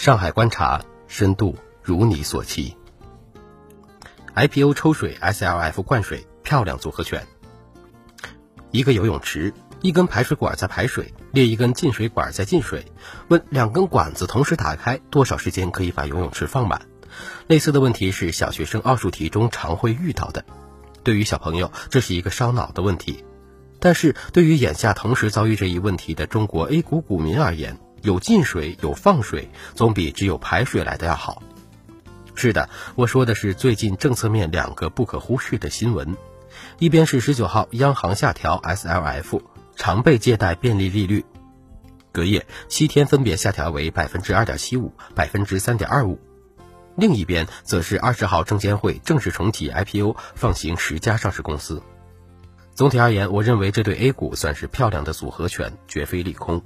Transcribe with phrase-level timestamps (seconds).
[0.00, 2.74] 上海观察深度如你所期。
[4.34, 7.26] IPO 抽水，SLF 灌水，漂亮组合拳。
[8.70, 9.52] 一个游泳池，
[9.82, 12.86] 一根排水管在排水，另一根进水管在进水。
[13.28, 16.80] 问两根管子同时打开，多少时间可以把游泳池放满？
[17.46, 20.46] 类似的问题是小学生奥数题中常会遇到的。
[21.04, 23.22] 对于小朋友，这是一个烧脑的问题。
[23.80, 31.42] 但是对于眼下同时遭遇这一问题的中国 A 股股民而言，有进水有放水，总比只有排水来的要好。
[32.34, 36.16] 是的，我说的是最近政策面两个不可忽视的新闻，
[36.78, 39.42] 一边是十九号央行下调 SLF
[39.76, 41.24] 常备借贷便利利率，
[42.12, 46.18] 隔夜七天分别下调为百分之二点七五、百分之三点二五；
[46.96, 51.82] 另一边则是二十号证监会正式重启 IPO，放行十家上市公司。
[52.74, 56.62] 总体而言，我认为这对 A 股算是漂亮的组合拳，绝非利空。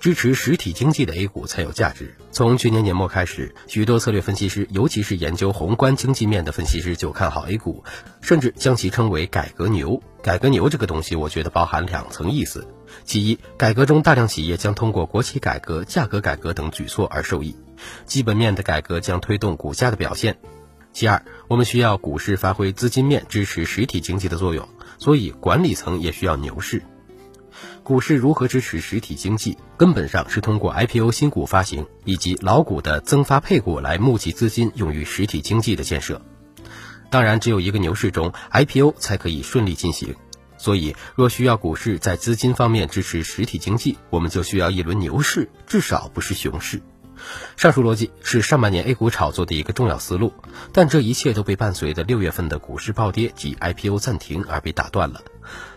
[0.00, 2.14] 支持实体经济的 A 股才有价值。
[2.30, 7.84] 从去年年末开始，许多策略分析师，尤其是研究宏观经济面的分析师，就看好 A 股，
[8.20, 10.02] 甚至将其称为“改革牛”。
[10.22, 12.66] 改革牛这个东西，我觉得包含两层意思：
[13.04, 17.56] 其一，改革中大量企业将通过国企改革、价格改革等举措而受益，
[18.04, 20.34] 基本面的改革将推动股价的表现；
[20.92, 26.82] 其二，我们需要股市发挥资金面支持实体经济的作用，所以管理层也需要牛市。
[27.82, 29.56] 股市如何支持实体经济？
[29.76, 36.20] 根本上是通过 IPO 新股发行以及老股的增发配股来募集资金，用于实体经济的建设。
[37.10, 40.14] 当然，只有一个牛市中，IPO 才可以顺利进行。
[40.58, 46.82] 所以，若需要股市在资金方面支持实体经济，我们就需要一轮牛市，至少不是熊市。
[47.56, 50.32] 上述逻辑是上半年 A 股炒作的一个重要思路，
[50.72, 55.22] 但这一切都被伴随着六月份的股市暴跌及 IPO 暂停而被打断了。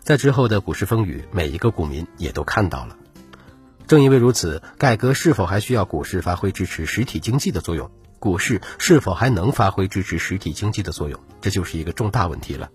[0.00, 2.96] 在之后的股市风雨，每一个股民也都看到了。
[3.86, 7.90] 正因为如此，改革是否还需要股市发挥支持实体经济的作用？
[8.18, 11.18] 股市是否还能发挥支持实体经济的作用？
[11.40, 12.68] 这就是一个重大问题了。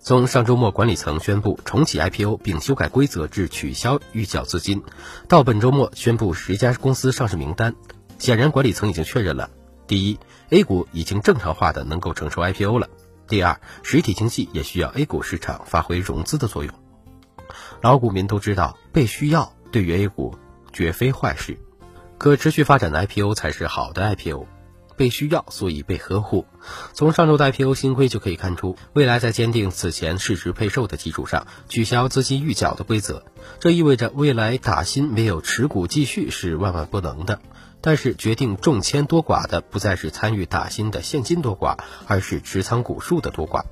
[0.00, 4.82] 从上周末管理层宣布重启 IPO 并修改规则至取消预缴资金，
[5.28, 7.74] 到本周末宣布十家公司上市名单。
[8.18, 9.50] 显然，管理层已经确认了：
[9.86, 10.18] 第一
[10.50, 12.88] ，A 股已经正常化的能够承受 IPO 了；
[13.28, 16.74] 第二，实体经济也需要 A 股市场发挥融资的作用。
[17.80, 20.36] 老股民都知道，被需要对于 A 股
[20.72, 21.58] 绝非坏事，
[22.18, 24.46] 可持续发展的 IPO 才是好的 IPO。
[24.96, 26.44] 被需要，所以被呵护。
[26.92, 33.22] 从上周的 IPO 新规就可以看出，未来在坚定此前市值配售的基础上，取消资金预缴的规则，
[33.60, 37.40] 这意味着未来打新没有持股继续是万万不能的。
[37.80, 43.62] 但是，决定重签多寡的不再是参与打新的现金多寡，而是持仓股数的多寡。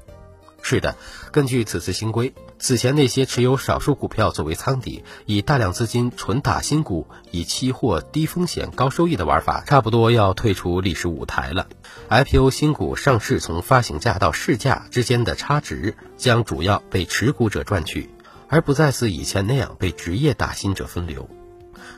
[0.62, 0.96] 是的，
[1.30, 11.68] 根据此次新规，此前那些持有少数股票作为仓底，以大量资金纯打新股，以期货低风险高收益的玩法，差不多要退出历史舞台了。
[12.08, 18.10] IPO 新股上市从发行价到市价之间的差值，将主要被持股者赚取，
[18.48, 21.28] 而不再似以前那样被职业打新者分流。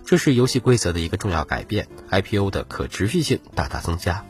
[0.04, 4.24] 这是游戏规则的一个重要改变，IPO 的可持续性大大增加。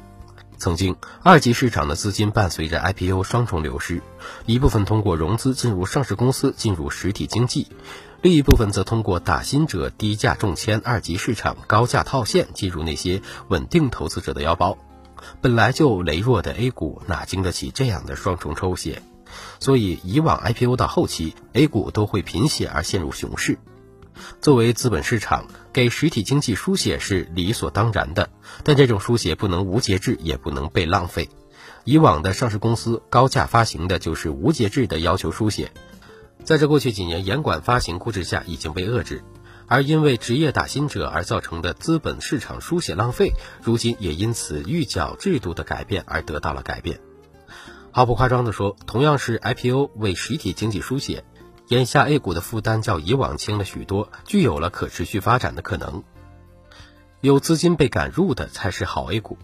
[0.59, 4.03] 曾经，二级市场的资金伴随着 IPO 双重流失，
[4.45, 7.69] 一部分通过融资进入上市公司，进入实体经济；
[8.23, 14.77] 另一部分则通过打新者低价中签二级市场高价套现，进入那些稳定投资者的腰包。
[15.41, 19.01] 本来就羸弱的 A 股哪经得起这样的双重抽血？
[19.61, 23.59] 所以，以往 IPO 到后期，A 股都会贫血而陷入熊市。
[24.41, 28.31] 作为资本市场，给实体经济输血是理所当然的，
[28.65, 31.29] 但这种输血不能无节制，也不能被浪费。
[31.85, 35.73] 以往的上市公司高价发行的就是无节制的要求输血，
[36.45, 39.23] 在这过去几年严管发行估值下已经被遏制，
[39.67, 47.01] 而因为职业打新者而造成的资本市场输血浪费，如今也因此预缴制度的改变而得到了改变。
[47.91, 51.25] 毫不夸张地说，同样是 IPO 为实体经济输血。
[51.69, 56.03] 眼下 A 股的负担较以往轻了许多，具有了可持续发展的可能。
[57.21, 59.37] 有资金被赶入的才是好 A 股。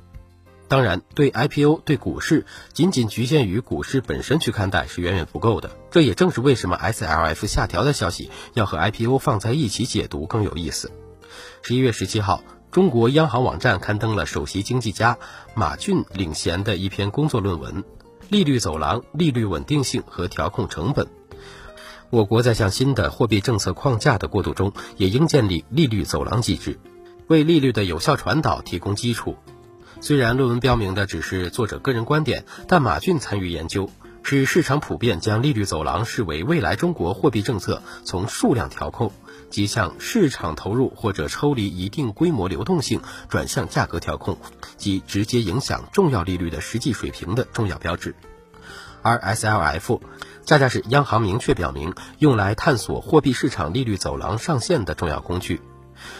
[0.67, 5.77] 当然，对 IPO、对股市仅仅局限于股市本身去看待是远远不够的。
[5.91, 10.91] 这也正是为什么 SLF 下调的消息要和 IPO 放在一起解读更有意思。
[11.61, 15.19] 十一月十七号，中国央行网站刊登了首席经济家
[15.55, 17.85] 马骏领衔的一篇工作论文：
[18.31, 21.07] 利率走廊、利率稳定性和调控成本。
[22.15, 26.79] 我国在向新的货币政策框架的过渡中，也应建立利率走廊机制，
[27.27, 29.37] 为利率的有效传导提供基础。
[30.01, 33.91] 虽然论文标明的只是作者个人观点，但马骏参与研究，
[34.23, 39.11] 使市场普遍将利率走廊视为未来中国货币政策从数量调控
[39.51, 44.39] 即向市场投入或者抽离一定规模流动性，转向价格调控
[44.77, 48.15] 及直接影响重要利率的实际水平的重要标志。
[49.05, 50.01] RSLF
[50.45, 55.61] 恰恰是央行明确表明用来探索货币市场利率走廊上限的重要工具。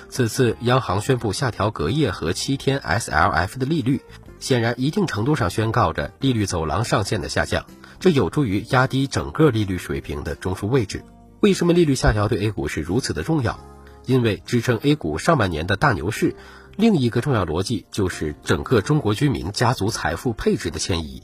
[0.09, 4.03] 此次央行宣布下调隔夜和七天 SLF 的利率，
[4.39, 7.67] 显然一定程度上宣告着利率走廊上限的下降，
[7.99, 11.03] 这有助于压低整个利率水平的中枢位置。
[11.41, 13.59] 为什么利率下调对 A 股是如此的重要？
[14.07, 16.37] 因为支撑 A 股上半年的大牛市，
[16.77, 21.23] 另一个重要逻辑就是整个中国居民家族财富配置的迁移。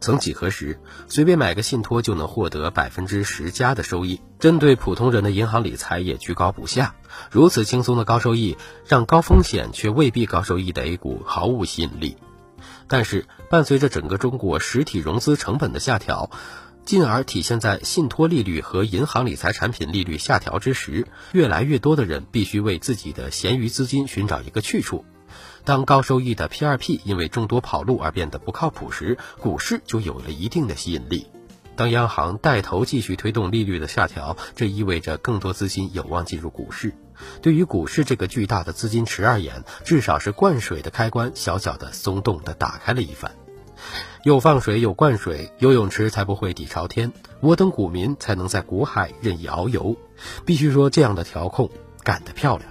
[0.00, 6.94] 曾几何时，随便买个信托就能获得百分之十加的收益，针对普通人的银行理财也居高不下。
[7.30, 8.56] 如此轻松的高收益，
[8.86, 12.16] 让高风险却未必高收益的 A 股毫无吸引力。
[12.88, 16.30] 但是，伴随着整个中国实体融资成本的下调，
[16.84, 25.04] 进而体现在信托利率和银行理财产品利率下调之时，越来越多的人必须为自己的闲余资金寻找一个去处。
[25.64, 31.26] 当高收益的 P2P 因为众多跑路而变得不靠谱时，股市就有了一定的吸引力。
[31.76, 36.94] 当央行带头继续推动利率的下调，这意味着更多资金有望进入股市。
[37.40, 43.32] 对于股市这个巨大的资金池而言，至少是灌水的开关小小的松动的打开了一番。
[44.24, 49.96] 有放水，有灌水，游泳池才不会底朝天，我等股民才能在股海任意遨游。
[50.44, 51.70] 必须说，这样的调控
[52.02, 52.70] 干得漂亮。